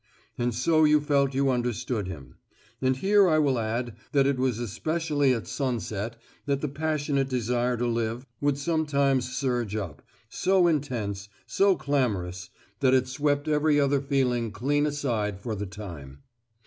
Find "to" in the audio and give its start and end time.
7.77-7.85